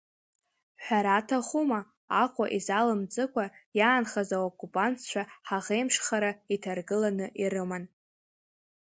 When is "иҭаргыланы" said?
6.55-7.27